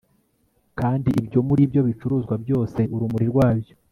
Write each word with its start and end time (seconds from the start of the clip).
kandi 0.79 1.09
ibyo 1.21 1.39
muri 1.47 1.61
ibyo 1.67 1.81
bicuruzwa 1.87 2.35
byose, 2.43 2.79
urumuri 2.95 3.25
rwabyo 3.31 3.73